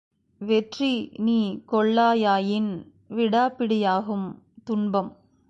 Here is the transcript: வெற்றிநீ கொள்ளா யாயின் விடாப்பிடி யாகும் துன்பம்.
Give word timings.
வெற்றிநீ 0.41 1.41
கொள்ளா 1.65 2.13
யாயின் 2.13 2.71
விடாப்பிடி 3.09 3.79
யாகும் 3.79 4.27
துன்பம். 4.63 5.11